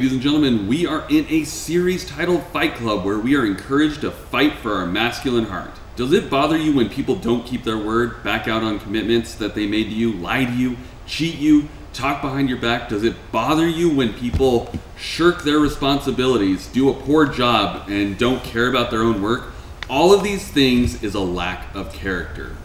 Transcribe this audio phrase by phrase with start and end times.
[0.00, 4.00] ladies and gentlemen, we are in a series titled Fight Club where we are encouraged
[4.00, 5.72] to fight for our masculine heart.
[5.94, 9.54] Does it bother you when people don't keep their word, back out on commitments that
[9.54, 12.88] they made to you, lie to you, cheat you, talk behind your back?
[12.88, 18.42] Does it bother you when people shirk their responsibilities, do a poor job, and don't
[18.42, 19.52] care about their own work?
[19.90, 22.56] All of these things is a lack of character.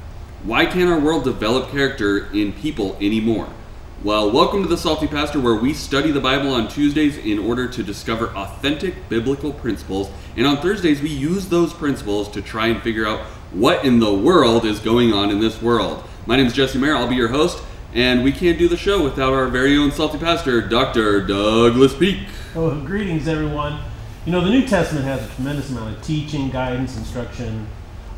[0.43, 3.49] Why can't our world develop character in people anymore?
[4.03, 7.67] Well, welcome to the Salty Pastor, where we study the Bible on Tuesdays in order
[7.67, 10.11] to discover authentic biblical principles.
[10.35, 13.21] And on Thursdays, we use those principles to try and figure out
[13.51, 16.03] what in the world is going on in this world.
[16.27, 17.63] My name is Jesse Mayer, I'll be your host,
[17.93, 21.25] and we can't do the show without our very own Salty Pastor, Dr.
[21.25, 22.27] Douglas Peak.
[22.53, 23.79] Oh, greetings, everyone.
[24.25, 27.65] You know, the New Testament has a tremendous amount of teaching, guidance, instruction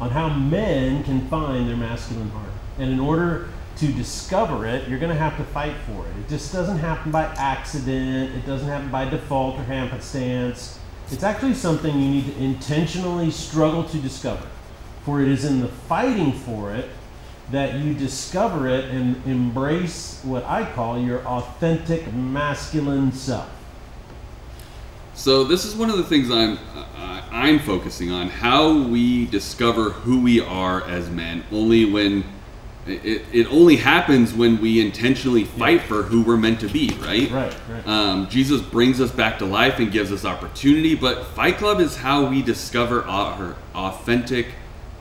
[0.01, 2.49] on how men can find their masculine heart.
[2.79, 3.47] And in order
[3.77, 6.17] to discover it, you're going to have to fight for it.
[6.19, 10.79] It just doesn't happen by accident, it doesn't happen by default or happenstance.
[11.11, 14.45] It's actually something you need to intentionally struggle to discover.
[15.03, 16.89] For it is in the fighting for it
[17.51, 23.49] that you discover it and embrace what I call your authentic masculine self.
[25.13, 26.59] So this is one of the things I'm
[27.31, 31.43] I'm focusing on how we discover who we are as men.
[31.51, 32.23] Only when
[32.89, 37.29] it, it only happens when we intentionally fight for who we're meant to be, right?
[37.31, 37.87] Right, right.
[37.87, 41.97] Um, Jesus brings us back to life and gives us opportunity, but Fight Club is
[41.97, 44.47] how we discover our authentic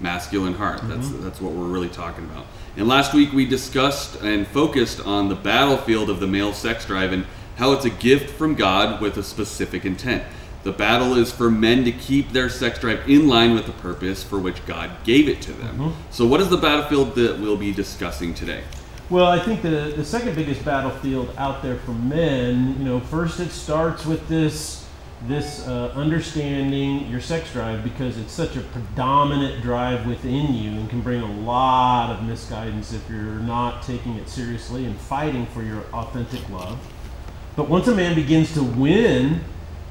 [0.00, 0.80] masculine heart.
[0.84, 2.46] That's that's what we're really talking about.
[2.76, 7.12] And last week we discussed and focused on the battlefield of the male sex drive
[7.12, 7.24] and
[7.56, 10.22] how it's a gift from God with a specific intent.
[10.66, 14.24] The battle is for men to keep their sex drive in line with the purpose
[14.24, 15.94] for which God gave it to them.
[16.10, 18.64] So, what is the battlefield that we'll be discussing today?
[19.08, 23.38] Well, I think the, the second biggest battlefield out there for men, you know, first
[23.38, 24.84] it starts with this
[25.28, 30.90] this uh, understanding your sex drive because it's such a predominant drive within you and
[30.90, 35.62] can bring a lot of misguidance if you're not taking it seriously and fighting for
[35.62, 36.76] your authentic love.
[37.54, 39.42] But once a man begins to win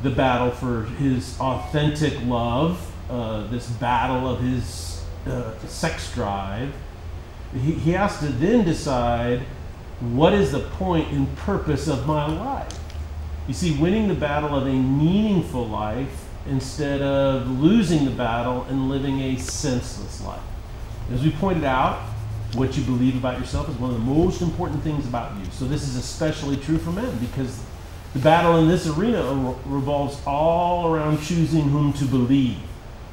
[0.04, 6.74] the battle for his authentic love, uh, this battle of his uh, sex drive,
[7.54, 9.42] he, he has to then decide
[10.00, 12.80] what is the point and purpose of my life.
[13.48, 18.90] You see, winning the battle of a meaningful life instead of losing the battle and
[18.90, 20.42] living a senseless life.
[21.14, 22.02] As we pointed out,
[22.54, 25.46] what you believe about yourself is one of the most important things about you.
[25.52, 27.60] So, this is especially true for men because
[28.16, 29.22] the battle in this arena
[29.66, 32.58] revolves all around choosing whom to believe.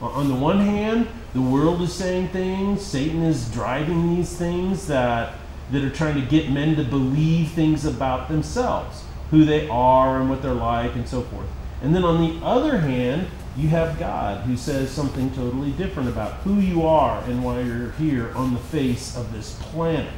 [0.00, 5.34] On the one hand, the world is saying things, Satan is driving these things that,
[5.72, 9.02] that are trying to get men to believe things about themselves,
[9.32, 11.48] who they are and what they're like, and so forth.
[11.82, 13.26] And then on the other hand,
[13.56, 17.90] you have God who says something totally different about who you are and why you're
[17.92, 20.12] here on the face of this planet.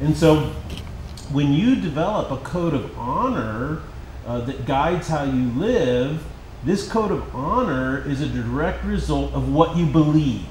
[0.00, 0.52] And so
[1.30, 3.80] when you develop a code of honor
[4.28, 6.22] uh, that guides how you live,
[6.62, 10.44] this code of honor is a direct result of what you believe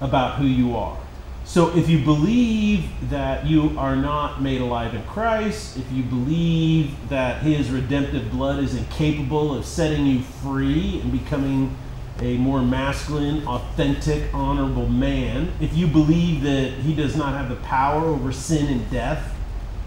[0.00, 0.96] about who you are.
[1.44, 7.08] So if you believe that you are not made alive in Christ, if you believe
[7.08, 11.76] that his redemptive blood is incapable of setting you free and becoming
[12.20, 17.56] a more masculine, authentic, honorable man, if you believe that he does not have the
[17.56, 19.34] power over sin and death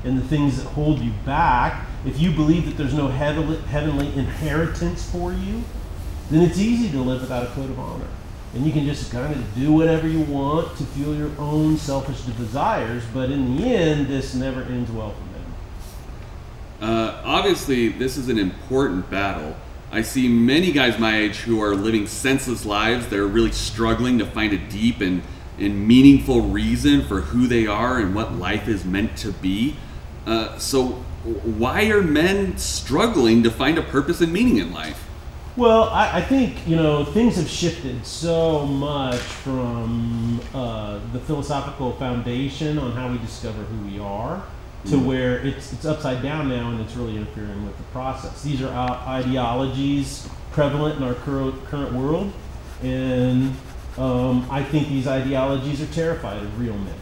[0.04, 5.10] and the things that hold you back, if you believe that there's no heavenly, inheritance
[5.10, 5.64] for you,
[6.30, 8.08] then it's easy to live without a code of honor.
[8.54, 12.22] And you can just kind of do whatever you want to fuel your own selfish
[12.22, 16.90] desires, but in the end, this never ends well for them.
[16.90, 19.56] Uh, obviously, this is an important battle.
[19.92, 23.08] I see many guys my age who are living senseless lives.
[23.08, 25.22] They're really struggling to find a deep and,
[25.58, 29.76] and meaningful reason for who they are and what life is meant to be.
[30.26, 35.08] Uh, so, why are men struggling to find a purpose and meaning in life?
[35.58, 41.94] Well, I, I think you know things have shifted so much from uh, the philosophical
[41.94, 44.44] foundation on how we discover who we are
[44.86, 48.44] to where it's it's upside down now and it's really interfering with the process.
[48.44, 52.32] These are uh, ideologies prevalent in our current current world,
[52.84, 53.56] and
[53.98, 57.00] um, I think these ideologies are terrified of real men.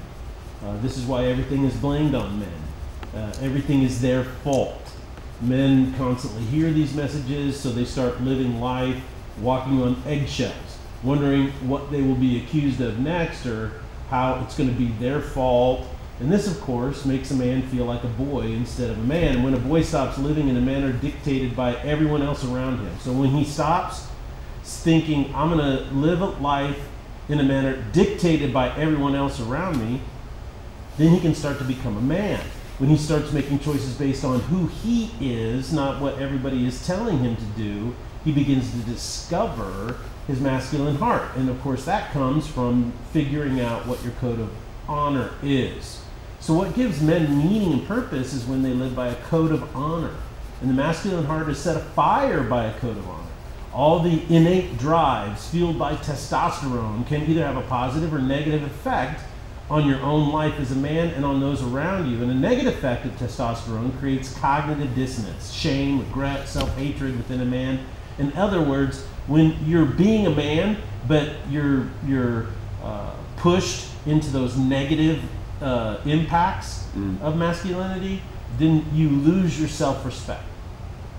[0.63, 2.62] Uh, this is why everything is blamed on men.
[3.15, 4.83] Uh, everything is their fault
[5.41, 9.01] men constantly hear these messages, so they start living life
[9.39, 13.71] walking on eggshells, wondering what they will be accused of next or
[14.09, 15.85] how it's going to be their fault
[16.19, 19.41] And this, of course, makes a man feel like a boy instead of a man.
[19.41, 23.11] When a boy stops living in a manner dictated by everyone else around him, so
[23.11, 24.07] when he stops
[24.63, 26.79] thinking, I'm going to live a life
[27.29, 30.01] in a manner dictated by everyone else around me,
[30.97, 32.39] then he can start to become a man.
[32.79, 37.19] When he starts making choices based on who he is, not what everybody is telling
[37.19, 39.97] him to do, he begins to discover
[40.27, 41.35] his masculine heart.
[41.35, 44.49] And of course, that comes from figuring out what your code of
[44.87, 46.01] honor is.
[46.39, 49.75] So, what gives men meaning and purpose is when they live by a code of
[49.75, 50.15] honor.
[50.59, 53.27] And the masculine heart is set afire by a code of honor.
[53.73, 59.21] All the innate drives fueled by testosterone can either have a positive or negative effect
[59.73, 62.21] on your own life as a man and on those around you.
[62.21, 67.45] And a negative effect of testosterone creates cognitive dissonance, shame, regret, self hatred within a
[67.45, 67.83] man.
[68.19, 70.77] In other words, when you're being a man,
[71.07, 72.45] but you're, you're
[72.83, 75.19] uh, pushed into those negative
[75.59, 77.19] uh, impacts mm.
[77.21, 78.21] of masculinity,
[78.59, 80.43] then you lose your self respect.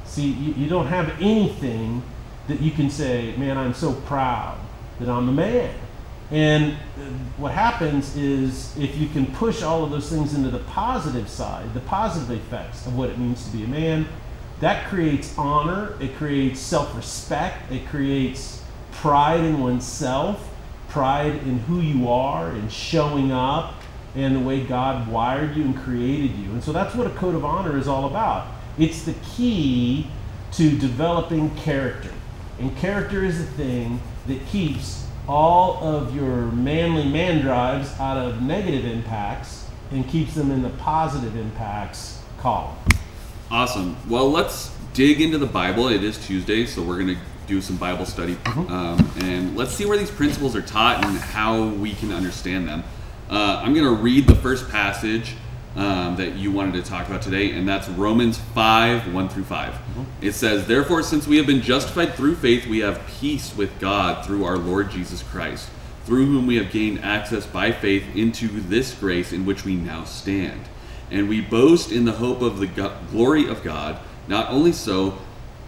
[0.05, 2.05] See, you, you don't have anything
[2.47, 4.61] that you can say, man, I'm so proud
[5.01, 5.75] that I'm a man.
[6.31, 6.75] And
[7.37, 11.73] what happens is if you can push all of those things into the positive side,
[11.75, 14.07] the positive effects of what it means to be a man,
[14.61, 18.63] that creates honor, it creates self respect, it creates
[18.93, 20.49] pride in oneself,
[20.89, 23.75] pride in who you are, and showing up,
[24.15, 26.51] and the way God wired you and created you.
[26.51, 28.47] And so that's what a code of honor is all about.
[28.79, 30.07] It's the key
[30.53, 32.13] to developing character.
[32.61, 38.43] And character is the thing that keeps all of your manly man drives out of
[38.43, 42.77] negative impacts and keeps them in the positive impacts column.
[43.51, 43.97] Awesome.
[44.09, 45.89] Well, let's dig into the Bible.
[45.89, 48.35] It is Tuesday, so we're going to do some Bible study.
[48.37, 48.73] Mm-hmm.
[48.73, 52.85] Um, and let's see where these principles are taught and how we can understand them.
[53.31, 55.35] Uh, I'm going to read the first passage
[55.77, 59.73] um, that you wanted to talk about today, and that's Romans 5 1 through 5.
[59.73, 60.03] Mm-hmm.
[60.21, 64.25] It says, Therefore, since we have been justified through faith, we have peace with God
[64.25, 65.69] through our Lord Jesus Christ,
[66.05, 70.05] through whom we have gained access by faith into this grace in which we now
[70.05, 70.63] stand.
[71.11, 73.99] And we boast in the hope of the go- glory of God.
[74.29, 75.19] Not only so,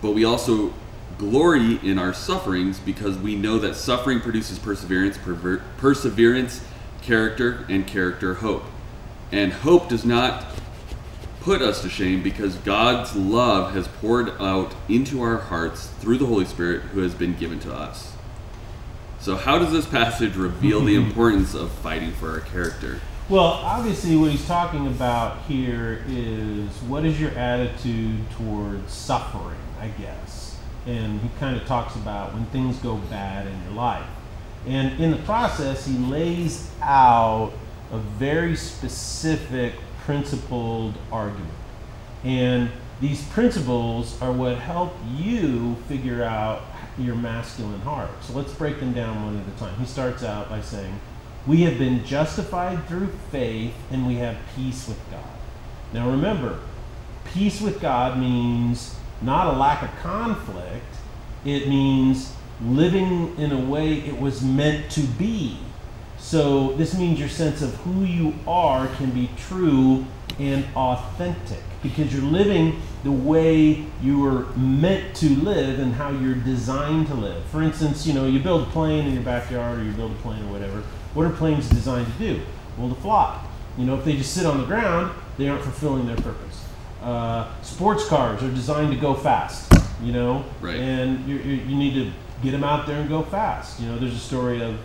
[0.00, 0.72] but we also
[1.18, 6.62] glory in our sufferings because we know that suffering produces perseverance, perver- perseverance,
[7.02, 8.64] character, and character, hope.
[9.32, 10.46] And hope does not
[11.40, 16.26] put us to shame because God's love has poured out into our hearts through the
[16.26, 18.12] Holy Spirit who has been given to us.
[19.20, 23.00] So, how does this passage reveal the importance of fighting for our character?
[23.28, 29.88] Well, obviously, what he's talking about here is what is your attitude towards suffering, I
[29.88, 30.56] guess.
[30.86, 34.06] And he kind of talks about when things go bad in your life.
[34.66, 37.52] And in the process, he lays out
[37.92, 39.74] a very specific
[40.04, 41.52] principled argument.
[42.24, 46.62] And these principles are what help you figure out
[46.98, 48.10] your masculine heart.
[48.22, 49.78] So let's break them down one at a time.
[49.78, 50.98] He starts out by saying,
[51.46, 55.22] We have been justified through faith and we have peace with God.
[55.92, 56.58] Now remember,
[57.24, 60.84] peace with God means not a lack of conflict,
[61.44, 62.32] it means
[62.62, 65.58] living in a way it was meant to be.
[66.26, 70.04] So this means your sense of who you are can be true
[70.40, 76.34] and authentic because you're living the way you were meant to live and how you're
[76.34, 77.44] designed to live.
[77.44, 80.14] For instance, you know, you build a plane in your backyard or you build a
[80.16, 80.82] plane or whatever.
[81.14, 82.42] What are planes designed to do?
[82.76, 83.40] Well, to fly.
[83.78, 86.66] You know, if they just sit on the ground, they aren't fulfilling their purpose.
[87.02, 90.74] Uh, sports cars are designed to go fast, you know, right.
[90.74, 92.10] and you, you, you need to
[92.42, 93.78] get them out there and go fast.
[93.78, 94.76] You know, there's a story of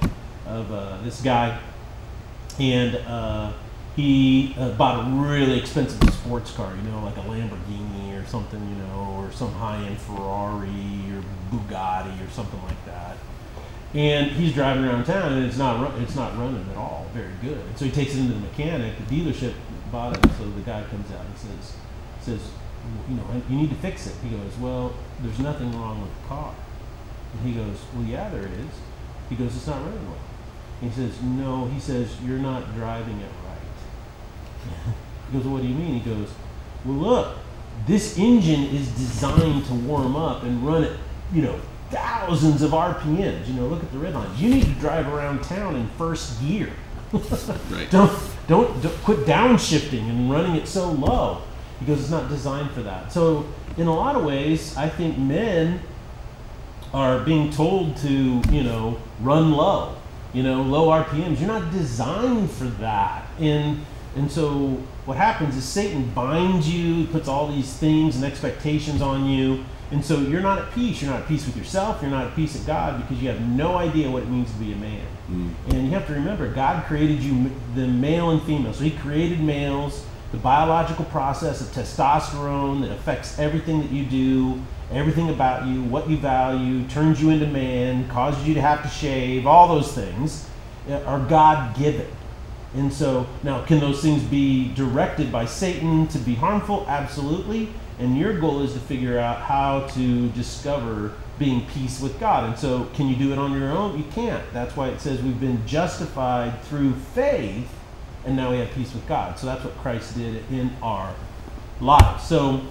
[0.47, 1.59] of uh, this guy,
[2.59, 3.53] and uh,
[3.95, 8.59] he uh, bought a really expensive sports car, you know, like a Lamborghini or something,
[8.59, 10.67] you know, or some high-end Ferrari
[11.11, 13.17] or Bugatti or something like that.
[13.93, 17.61] And he's driving around town, and it's not it's not running at all very good.
[17.75, 18.93] So he takes it into the mechanic.
[18.97, 19.53] The dealership
[19.91, 21.75] bought it, so the guy comes out and says,
[22.21, 22.51] says,
[23.09, 24.15] you know, you need to fix it.
[24.23, 26.55] He goes, well, there's nothing wrong with the car.
[27.33, 28.73] And he goes, well, yeah, there is.
[29.29, 30.19] He goes, it's not running well.
[30.81, 34.95] He says, No, he says, You're not driving it right.
[35.31, 35.99] he goes, What do you mean?
[35.99, 36.29] He goes,
[36.83, 37.37] Well, look,
[37.85, 40.97] this engine is designed to warm up and run at,
[41.31, 41.59] you know,
[41.91, 43.47] thousands of RPMs.
[43.47, 44.41] You know, look at the red lines.
[44.41, 46.71] You need to drive around town in first gear.
[47.13, 47.89] right.
[47.91, 48.11] Don't,
[48.47, 51.41] don't, don't quit downshifting and running it so low
[51.79, 53.11] because it's not designed for that.
[53.11, 53.45] So,
[53.77, 55.81] in a lot of ways, I think men
[56.93, 60.00] are being told to, you know, run low
[60.33, 61.39] you know, low RPMs.
[61.39, 63.27] You're not designed for that.
[63.39, 63.85] And
[64.15, 69.25] And so what happens is Satan binds you, puts all these things and expectations on
[69.25, 69.63] you.
[69.91, 71.01] And so you're not at peace.
[71.01, 72.01] You're not at peace with yourself.
[72.01, 74.57] You're not at peace with God because you have no idea what it means to
[74.57, 75.05] be a man.
[75.29, 75.53] Mm.
[75.69, 78.73] And you have to remember, God created you, the male and female.
[78.73, 80.05] So He created males.
[80.31, 84.61] The biological process of testosterone that affects everything that you do,
[84.91, 88.89] everything about you, what you value, turns you into man, causes you to have to
[88.89, 90.47] shave, all those things
[90.89, 92.07] uh, are God given.
[92.73, 96.85] And so, now, can those things be directed by Satan to be harmful?
[96.87, 97.69] Absolutely.
[97.99, 102.45] And your goal is to figure out how to discover being peace with God.
[102.45, 103.97] And so, can you do it on your own?
[103.97, 104.43] You can't.
[104.53, 107.69] That's why it says we've been justified through faith,
[108.25, 109.37] and now we have peace with God.
[109.37, 111.13] So, that's what Christ did in our
[111.79, 112.23] lives.
[112.23, 112.61] So,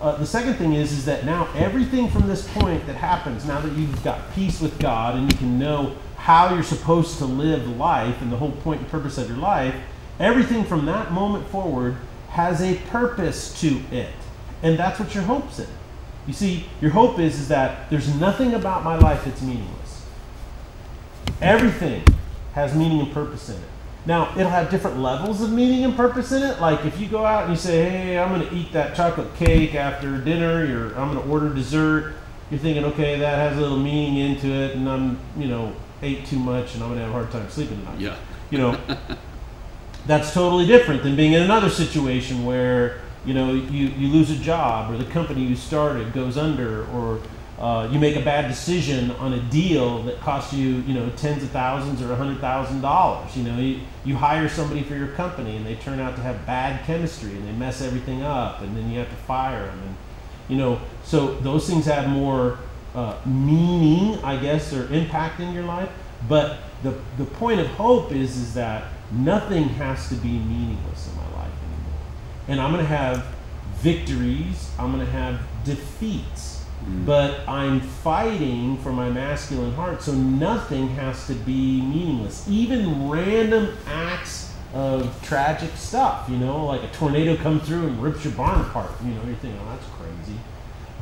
[0.00, 3.60] uh, the second thing is, is that now everything from this point that happens, now
[3.60, 7.66] that you've got peace with God and you can know how you're supposed to live
[7.76, 9.74] life and the whole point and purpose of your life,
[10.20, 11.96] everything from that moment forward
[12.30, 14.14] has a purpose to it.
[14.62, 15.66] And that's what your hope's in.
[16.26, 20.04] You see, your hope is, is that there's nothing about my life that's meaningless.
[21.40, 22.04] Everything
[22.52, 23.62] has meaning and purpose in it.
[24.06, 26.60] Now, it'll have different levels of meaning and purpose in it.
[26.60, 29.34] Like if you go out and you say, hey, I'm going to eat that chocolate
[29.36, 32.14] cake after dinner, or I'm going to order dessert,
[32.50, 36.26] you're thinking, okay, that has a little meaning into it, and I'm, you know, ate
[36.26, 38.00] too much and I'm going to have a hard time sleeping tonight.
[38.00, 38.16] Yeah.
[38.50, 38.80] You know,
[40.06, 44.36] that's totally different than being in another situation where, you know, you, you lose a
[44.36, 47.20] job or the company you started goes under or
[47.58, 51.42] uh, you make a bad decision on a deal that costs you, you know, tens
[51.42, 53.36] of thousands or a hundred thousand dollars.
[53.36, 56.46] You know, you, you hire somebody for your company and they turn out to have
[56.46, 59.80] bad chemistry and they mess everything up and then you have to fire them.
[59.82, 59.96] And,
[60.48, 62.58] you know, so those things have more
[62.94, 65.90] uh, meaning, I guess, or impact in your life.
[66.28, 71.16] But the, the point of hope is, is that nothing has to be meaningless in
[71.16, 72.00] my life anymore.
[72.46, 73.26] And I'm going to have
[73.78, 76.57] victories, I'm going to have defeats.
[76.84, 77.06] Mm.
[77.06, 82.48] But I'm fighting for my masculine heart, so nothing has to be meaningless.
[82.48, 88.24] Even random acts of tragic stuff, you know, like a tornado comes through and rips
[88.24, 88.90] your barn apart.
[89.02, 90.38] You know, you're thinking, oh, that's crazy.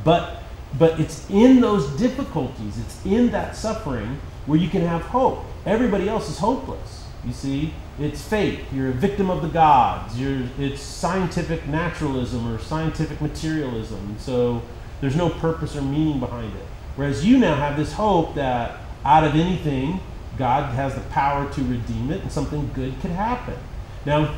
[0.03, 0.43] But
[0.77, 5.43] but it's in those difficulties, it's in that suffering where you can have hope.
[5.65, 7.05] Everybody else is hopeless.
[7.25, 8.59] You see, it's fate.
[8.71, 10.19] You're a victim of the gods.
[10.19, 14.15] You're, it's scientific naturalism or scientific materialism.
[14.19, 14.61] So
[15.01, 16.65] there's no purpose or meaning behind it.
[16.95, 19.99] Whereas you now have this hope that out of anything,
[20.37, 23.55] God has the power to redeem it and something good could happen.
[24.05, 24.35] Now,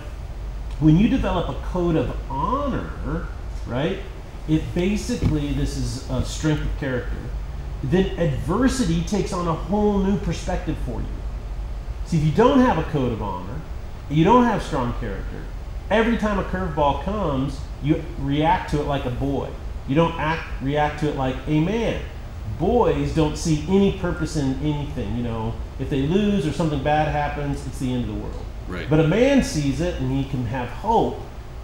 [0.79, 3.27] when you develop a code of honor,
[3.67, 3.99] right,
[4.47, 7.17] it basically, this is a strength of character.
[7.83, 11.07] Then adversity takes on a whole new perspective for you.
[12.05, 13.61] See, if you don't have a code of honor,
[14.09, 15.43] you don't have strong character,
[15.89, 19.49] every time a curveball comes, you react to it like a boy.
[19.89, 22.01] You don't act, react to it like a man.
[22.60, 25.17] Boys don't see any purpose in anything.
[25.17, 28.46] You know, if they lose or something bad happens, it's the end of the world.
[28.67, 28.88] Right.
[28.88, 31.19] But a man sees it and he can have hope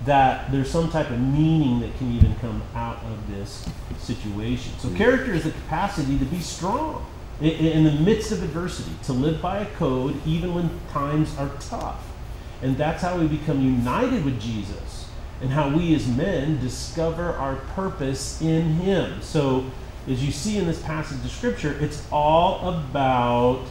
[0.05, 4.73] that there's some type of meaning that can even come out of this situation.
[4.79, 4.97] So, mm-hmm.
[4.97, 7.05] character is the capacity to be strong
[7.39, 11.51] in, in, the midst of adversity, to live by a code even when times are
[11.59, 12.03] tough.
[12.61, 15.04] And that's how we become united with Jesus
[15.41, 19.21] and how we as men discover our purpose in Him.
[19.21, 19.65] So,
[20.07, 23.65] as you see in this passage of Scripture, it's all about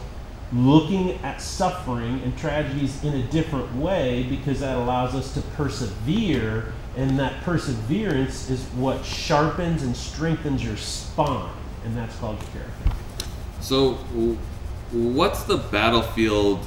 [0.53, 6.73] looking at suffering and tragedies in a different way because that allows us to persevere,
[6.95, 11.51] and that perseverance is what sharpens and strengthens your spine,
[11.83, 12.91] and that's called character.
[13.59, 13.93] So,
[14.91, 16.59] what's the battlefield?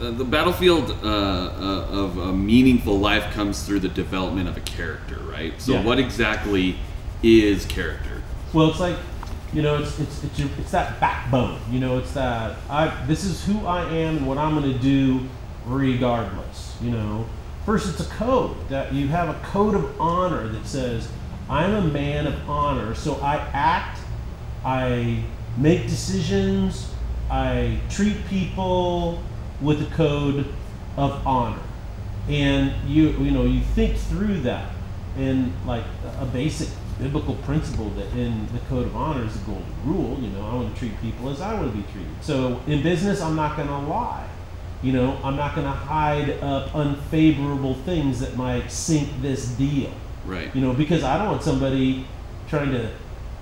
[0.00, 4.60] Uh, the battlefield uh, uh, of a meaningful life comes through the development of a
[4.60, 5.60] character, right?
[5.60, 5.84] So, yeah.
[5.84, 6.76] what exactly
[7.22, 8.22] is character?
[8.52, 8.96] Well, it's like
[9.52, 11.58] you know, it's it's it's, your, it's that backbone.
[11.70, 14.78] You know, it's that I this is who I am and what I'm going to
[14.78, 15.26] do
[15.64, 16.76] regardless.
[16.82, 17.26] You know,
[17.64, 21.08] first it's a code that you have a code of honor that says
[21.48, 24.00] I'm a man of honor, so I act,
[24.64, 25.22] I
[25.56, 26.92] make decisions,
[27.30, 29.22] I treat people
[29.60, 30.46] with a code
[30.96, 31.62] of honor,
[32.28, 34.72] and you you know you think through that
[35.16, 35.84] and like
[36.20, 40.18] a basic biblical principle that in the code of honor is the golden rule.
[40.20, 42.12] You know, I want to treat people as I want to be treated.
[42.22, 44.26] So in business, I'm not going to lie.
[44.82, 49.90] You know, I'm not going to hide up unfavorable things that might sink this deal.
[50.24, 50.54] Right.
[50.54, 52.06] You know, because I don't want somebody
[52.48, 52.90] trying to,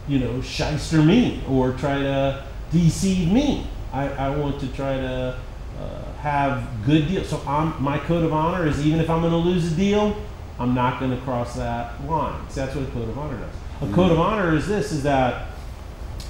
[0.09, 3.66] you know, shyster me or try to deceive me.
[3.92, 5.38] I, I want to try to
[5.81, 7.28] uh, have good deals.
[7.28, 10.16] So I'm, my code of honor is even if I'm going to lose a deal,
[10.59, 12.49] I'm not going to cross that line.
[12.49, 13.90] So that's what a code of honor does.
[13.90, 15.49] A code of honor is this: is that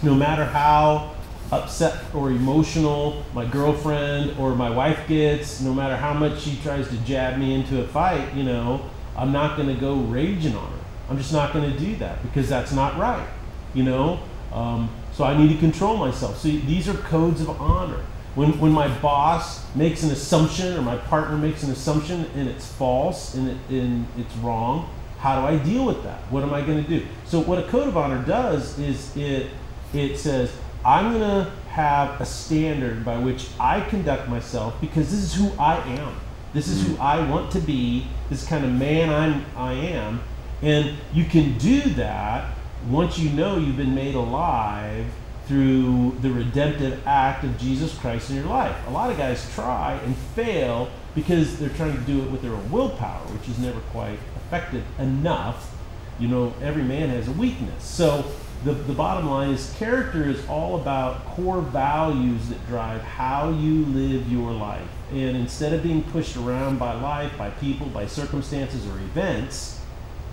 [0.03, 1.15] no matter how
[1.53, 6.89] upset or emotional my girlfriend or my wife gets, no matter how much she tries
[6.89, 10.71] to jab me into a fight, you know, I'm not going to go raging on
[10.71, 10.79] her.
[11.09, 13.29] I'm just not going to do that because that's not right,
[13.75, 14.21] you know.
[14.53, 16.39] Um, so I need to control myself.
[16.39, 18.01] So these are codes of honor.
[18.35, 22.67] When, when my boss makes an assumption or my partner makes an assumption and it's
[22.67, 26.21] false and, it, and it's wrong, how do I deal with that?
[26.31, 27.07] What am I going to do?
[27.27, 29.51] So what a code of honor does is it
[29.95, 30.53] it says
[30.85, 35.51] I'm going to have a standard by which I conduct myself because this is who
[35.59, 36.17] I am.
[36.53, 37.01] This is who mm.
[37.01, 38.07] I want to be.
[38.31, 40.23] This kind of man I'm I am.
[40.61, 42.55] And you can do that
[42.89, 45.07] once you know you've been made alive
[45.47, 48.77] through the redemptive act of Jesus Christ in your life.
[48.87, 52.53] A lot of guys try and fail because they're trying to do it with their
[52.53, 55.75] own willpower, which is never quite effective enough.
[56.19, 57.85] You know, every man has a weakness.
[57.85, 58.25] So
[58.65, 63.85] the, the bottom line is character is all about core values that drive how you
[63.87, 64.89] live your life.
[65.11, 69.81] And instead of being pushed around by life, by people, by circumstances or events,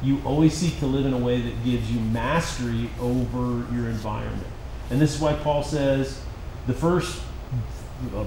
[0.02, 4.48] you always seek to live in a way that gives you mastery over your environment.
[4.92, 6.22] And this is why Paul says
[6.68, 7.22] the first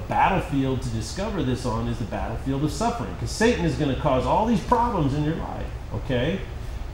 [0.08, 3.12] battlefield to discover this on is the battlefield of suffering.
[3.14, 6.40] Because Satan is going to cause all these problems in your life, okay?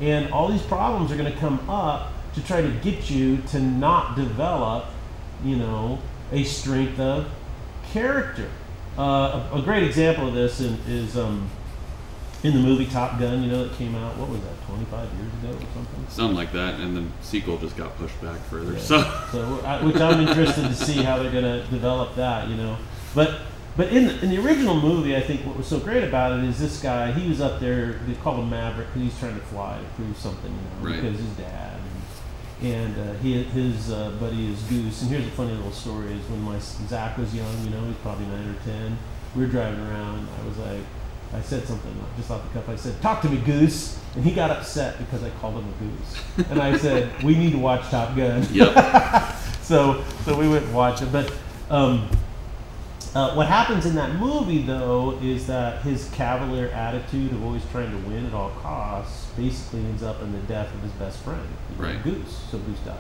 [0.01, 3.61] And all these problems are going to come up to try to get you to
[3.61, 4.87] not develop,
[5.45, 5.99] you know,
[6.33, 7.31] a strength of
[7.93, 8.49] character.
[8.99, 11.49] Uh, a, a, great example of this in, is um,
[12.43, 15.33] in the movie Top Gun, you know, that came out, what was that, 25 years
[15.35, 16.07] ago or something?
[16.09, 18.73] Something like that, and the sequel just got pushed back further.
[18.73, 18.79] Yeah.
[18.79, 22.57] So, so I, which I'm interested to see how they're going to develop that, you
[22.57, 22.79] know.
[23.15, 23.41] But
[23.77, 26.45] but in the, in the original movie, I think what was so great about it
[26.45, 29.47] is this guy, he was up there, they called him Maverick because he's trying to
[29.47, 31.01] fly to prove something, you know, right.
[31.01, 31.81] because his dad.
[32.61, 35.03] And, and uh, he, his uh, buddy is Goose.
[35.03, 37.97] And here's a funny little story is when my Zach was young, you know, he's
[37.99, 38.99] probably 9 or 10,
[39.37, 40.83] we were driving around, I was like,
[41.33, 42.69] I said something just off the cuff.
[42.69, 45.85] I said, "Talk to me, Goose," and he got upset because I called him a
[45.85, 46.51] goose.
[46.51, 49.37] and I said, "We need to watch Top Gun." Yep.
[49.63, 51.13] so, so we went and watched it.
[51.13, 51.33] But
[51.71, 52.09] um,
[53.15, 57.91] uh, what happens in that movie, though, is that his cavalier attitude of always trying
[57.91, 61.47] to win at all costs basically ends up in the death of his best friend,
[61.77, 62.03] right.
[62.03, 62.45] Goose.
[62.51, 62.99] So Goose dies.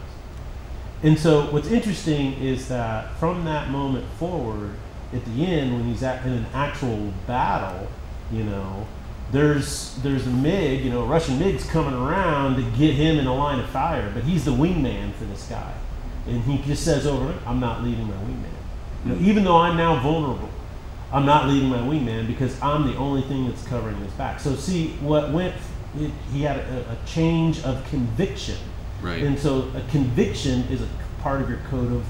[1.03, 4.75] And so, what's interesting is that from that moment forward,
[5.13, 7.89] at the end, when he's at, in an actual battle
[8.33, 8.87] you know,
[9.33, 13.35] there's there's a MiG, you know, Russian MiG's coming around to get him in a
[13.35, 15.73] line of fire, but he's the wingman for this guy,
[16.27, 18.51] and he just says over, "I'm not leaving my wingman."
[19.05, 20.51] You know, even though I'm now vulnerable,
[21.13, 24.41] I'm not leaving my wingman because I'm the only thing that's covering his back.
[24.41, 25.55] So see, what went,
[25.99, 28.57] it, he had a, a change of conviction,
[29.01, 29.23] right?
[29.23, 30.89] And so a conviction is a
[31.21, 32.05] part of your code of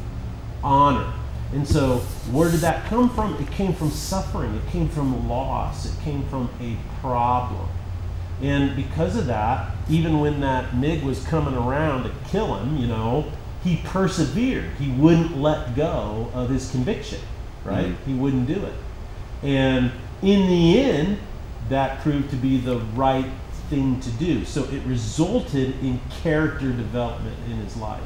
[0.65, 1.13] honor.
[1.53, 1.99] And so,
[2.31, 3.35] where did that come from?
[3.43, 7.69] It came from suffering, it came from loss, it came from a problem.
[8.41, 12.87] And because of that, even when that MiG was coming around to kill him, you
[12.87, 13.31] know,
[13.63, 14.71] he persevered.
[14.79, 17.21] He wouldn't let go of his conviction,
[17.65, 17.89] right?
[17.89, 18.11] Mm-hmm.
[18.11, 18.75] He wouldn't do it.
[19.43, 19.91] And
[20.23, 21.19] in the end,
[21.69, 23.31] that proved to be the right
[23.69, 24.45] thing to do.
[24.45, 28.03] So it resulted in character development in his life.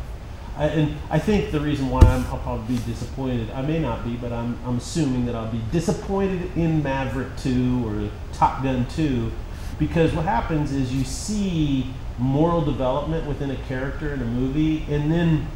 [0.56, 4.04] I, and I think the reason why i will probably be disappointed, I may not
[4.04, 8.86] be, but I'm, I'm assuming that I'll be disappointed in Maverick 2 or Top Gun
[8.90, 9.32] 2
[9.78, 15.10] because what happens is you see moral development within a character in a movie and
[15.10, 15.46] then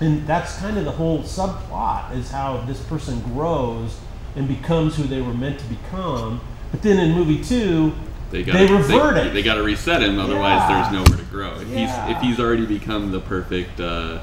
[0.00, 3.98] and that's kind of the whole subplot is how this person grows
[4.34, 6.40] and becomes who they were meant to become.
[6.72, 7.92] But then in movie two
[8.32, 9.34] they, gotta, they revert they, it.
[9.34, 10.90] They got to reset him, otherwise yeah.
[10.90, 11.60] there's nowhere to grow.
[11.60, 12.06] If yeah.
[12.06, 13.78] he's if he's already become the perfect.
[13.78, 14.20] Uh,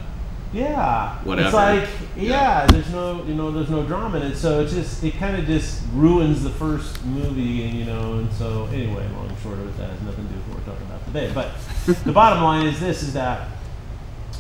[0.52, 1.20] yeah.
[1.24, 1.48] Whatever.
[1.48, 4.70] It's like yeah, yeah, there's no you know there's no drama in it, so it
[4.70, 9.08] just it kind of just ruins the first movie, and you know, and so anyway,
[9.14, 11.06] long and short of it, that has nothing to do with what we're talking about
[11.06, 11.32] today.
[11.32, 13.48] But the bottom line is this: is that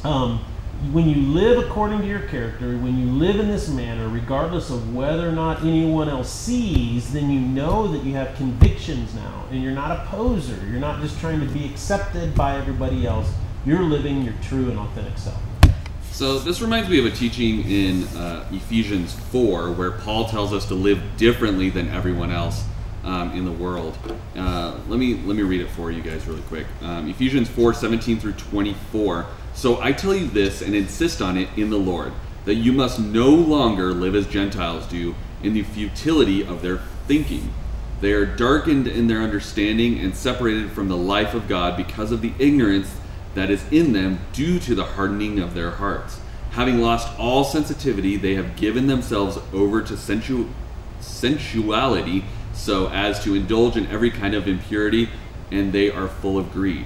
[0.03, 0.43] um,
[0.93, 4.95] when you live according to your character, when you live in this manner, regardless of
[4.95, 9.61] whether or not anyone else sees, then you know that you have convictions now, and
[9.61, 10.55] you're not a poser.
[10.69, 13.29] You're not just trying to be accepted by everybody else.
[13.65, 15.41] You're living your true and authentic self.
[16.11, 20.65] So this reminds me of a teaching in uh, Ephesians 4, where Paul tells us
[20.69, 22.63] to live differently than everyone else
[23.03, 23.97] um, in the world.
[24.35, 26.67] Uh, let me let me read it for you guys really quick.
[26.81, 29.25] Um, Ephesians 4, 17 through 24.
[29.53, 32.13] So I tell you this and insist on it in the Lord
[32.45, 37.53] that you must no longer live as Gentiles do in the futility of their thinking.
[38.01, 42.21] They are darkened in their understanding and separated from the life of God because of
[42.21, 42.95] the ignorance
[43.35, 46.19] that is in them due to the hardening of their hearts.
[46.51, 50.49] Having lost all sensitivity, they have given themselves over to sensu-
[50.99, 55.09] sensuality so as to indulge in every kind of impurity,
[55.51, 56.85] and they are full of greed.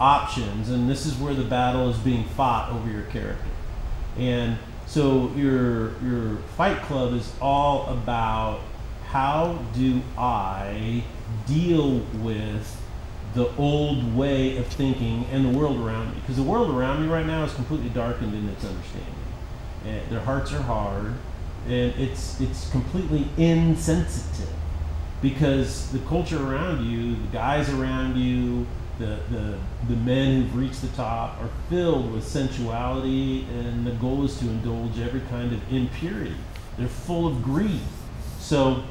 [0.00, 3.44] options, and this is where the battle is being fought over your character.
[4.16, 8.60] And so your your fight club is all about
[9.10, 11.04] how do I
[11.46, 12.80] deal with
[13.34, 16.20] the old way of thinking and the world around me?
[16.20, 19.14] Because the world around me right now is completely darkened in its understanding.
[19.86, 21.14] And their hearts are hard,
[21.66, 24.48] and it's it's completely insensitive
[25.22, 28.66] because the culture around you, the guys around you,
[29.00, 29.58] the, the,
[29.88, 34.44] the men who've reached the top are filled with sensuality, and the goal is to
[34.44, 36.36] indulge every kind of impurity.
[36.78, 37.80] They're full of greed.
[38.38, 38.84] So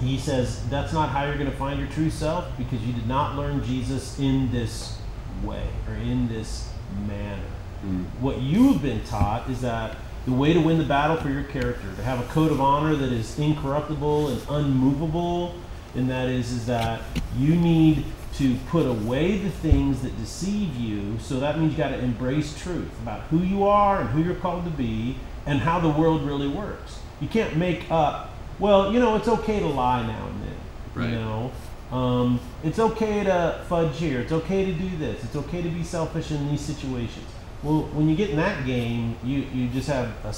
[0.00, 3.06] he says that's not how you're going to find your true self because you did
[3.06, 4.98] not learn Jesus in this
[5.42, 6.70] way or in this
[7.06, 7.42] manner.
[7.84, 8.04] Mm.
[8.20, 9.96] What you've been taught is that
[10.26, 12.94] the way to win the battle for your character, to have a code of honor
[12.94, 15.54] that is incorruptible and unmovable,
[15.94, 17.02] and that is is that
[17.36, 18.04] you need
[18.40, 21.18] to put away the things that deceive you.
[21.18, 24.34] So that means you got to embrace truth about who you are and who you're
[24.34, 27.00] called to be and how the world really works.
[27.20, 30.56] You can't make up, well, you know, it's okay to lie now and then.
[30.94, 31.10] Right.
[31.10, 31.52] You know,
[31.92, 34.20] um, it's okay to fudge here.
[34.20, 35.22] It's okay to do this.
[35.22, 37.26] It's okay to be selfish in these situations.
[37.62, 40.34] Well, when you get in that game, you, you just have a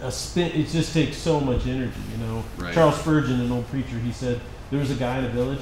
[0.00, 0.52] a spin.
[0.52, 2.44] It just takes so much energy, you know.
[2.56, 2.72] Right.
[2.72, 5.60] Charles Spurgeon, an old preacher, he said there was a guy in a village,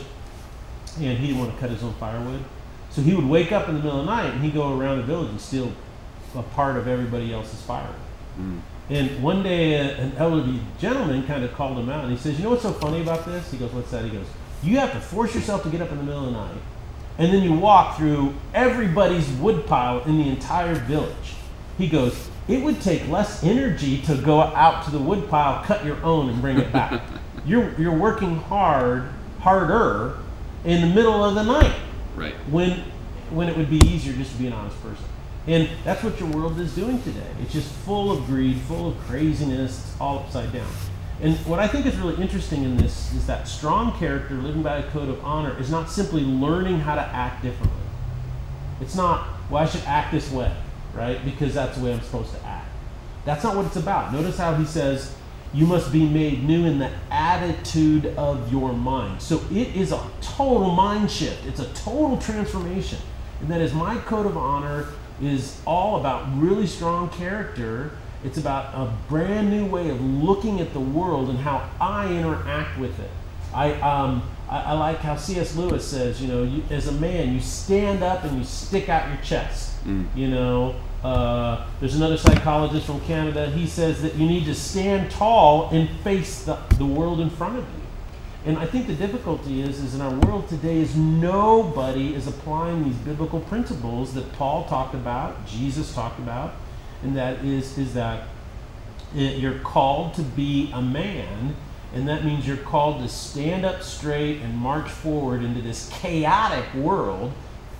[0.99, 2.43] and he didn't want to cut his own firewood,
[2.91, 4.99] so he would wake up in the middle of the night and he'd go around
[4.99, 5.73] the village and steal
[6.35, 7.95] a part of everybody else's firewood.
[8.39, 8.61] Mm.
[8.89, 12.39] And one day, uh, an elderly gentleman kind of called him out, and he says,
[12.39, 14.27] "You know what's so funny about this?" He goes, "What's that?" He goes,
[14.63, 16.61] "You have to force yourself to get up in the middle of the night,
[17.19, 21.37] and then you walk through everybody's woodpile in the entire village."
[21.79, 26.03] He goes, "It would take less energy to go out to the woodpile, cut your
[26.05, 27.03] own, and bring it back.
[27.47, 29.09] you're you're working hard,
[29.41, 30.19] harder,
[30.67, 31.73] in the middle of the night."
[32.15, 32.35] Right.
[32.51, 32.83] when
[33.31, 35.05] when it would be easier just to be an honest person.
[35.47, 37.27] And that's what your world is doing today.
[37.43, 40.69] It's just full of greed, full of craziness, it's all upside down.
[41.21, 44.79] And what I think is really interesting in this is that strong character living by
[44.79, 47.79] a code of honor is not simply learning how to act differently.
[48.81, 50.53] It's not, well, I should act this way,
[50.95, 51.25] right?
[51.25, 52.69] Because that's the way I'm supposed to act.
[53.25, 54.13] That's not what it's about.
[54.13, 55.17] Notice how he says,
[55.57, 59.23] you must be made new in the attitude of your mind.
[59.23, 62.99] So it is a total mind shift, it's a total transformation.
[63.41, 64.89] And that is my code of honor
[65.21, 67.93] is all about really strong character.
[68.23, 72.79] It's about a brand new way of looking at the world and how I interact
[72.79, 73.11] with it.
[73.55, 75.57] I, um, I, I like how C.S.
[75.57, 79.09] Lewis says, you know, you, as a man, you stand up and you stick out
[79.09, 79.83] your chest.
[79.87, 80.07] Mm.
[80.15, 83.49] You know, uh, there's another psychologist from Canada.
[83.51, 87.59] He says that you need to stand tall and face the, the world in front
[87.59, 87.83] of you.
[88.45, 92.83] And I think the difficulty is, is in our world today, is nobody is applying
[92.83, 96.55] these biblical principles that Paul talked about, Jesus talked about,
[97.05, 98.27] and that is is that
[99.15, 101.55] it, you're called to be a man,
[101.95, 106.75] and that means you're called to stand up straight and march forward into this chaotic
[106.75, 107.33] world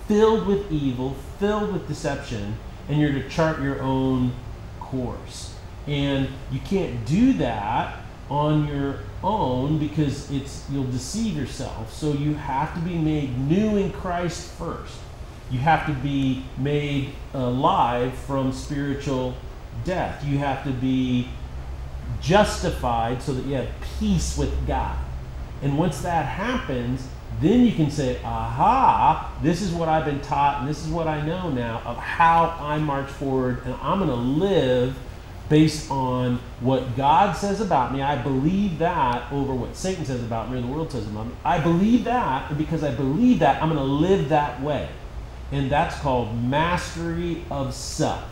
[0.07, 2.55] filled with evil, filled with deception,
[2.87, 4.33] and you're to chart your own
[4.79, 5.55] course.
[5.87, 11.93] And you can't do that on your own because it's you'll deceive yourself.
[11.93, 14.95] So you have to be made new in Christ first.
[15.49, 19.35] You have to be made alive from spiritual
[19.85, 20.25] death.
[20.25, 21.29] You have to be
[22.21, 23.69] justified so that you have
[23.99, 24.97] peace with God.
[25.61, 27.07] And once that happens,
[27.39, 31.07] then you can say, aha, this is what I've been taught, and this is what
[31.07, 34.97] I know now of how I march forward, and I'm going to live
[35.49, 38.01] based on what God says about me.
[38.01, 41.33] I believe that over what Satan says about me or the world says about me.
[41.45, 44.89] I believe that, and because I believe that, I'm going to live that way.
[45.51, 48.23] And that's called mastery of self.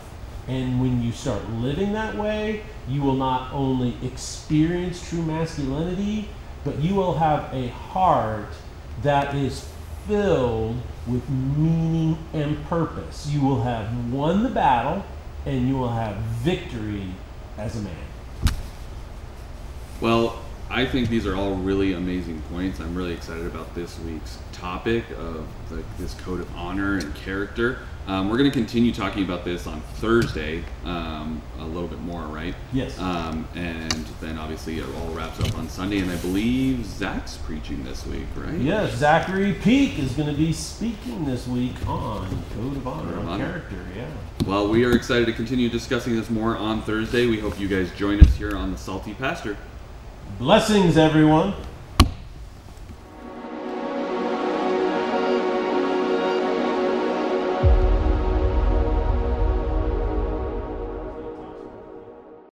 [0.48, 6.28] And when you start living that way, you will not only experience true masculinity,
[6.64, 8.48] but you will have a heart
[9.06, 9.68] that is
[10.08, 13.28] filled with meaning and purpose.
[13.28, 15.04] You will have won the battle
[15.44, 17.12] and you will have victory
[17.56, 17.94] as a man.
[20.00, 22.80] Well, I think these are all really amazing points.
[22.80, 27.78] I'm really excited about this week's topic of the, this code of honor and character.
[28.06, 32.22] Um, we're going to continue talking about this on Thursday um, a little bit more,
[32.22, 32.54] right?
[32.72, 32.96] Yes.
[33.00, 33.90] Um, and
[34.20, 38.26] then obviously it all wraps up on Sunday, and I believe Zach's preaching this week,
[38.36, 38.58] right?
[38.58, 43.18] Yes, Zachary Peak is going to be speaking this week on Code of Honor, Code
[43.18, 43.44] of on Honor.
[43.44, 44.06] character, yeah.
[44.46, 47.26] Well, we are excited to continue discussing this more on Thursday.
[47.26, 49.56] We hope you guys join us here on the Salty Pastor.
[50.38, 51.54] Blessings, everyone.